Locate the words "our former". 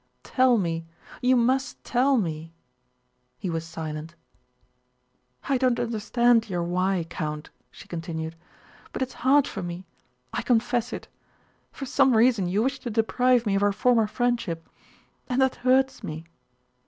13.61-14.07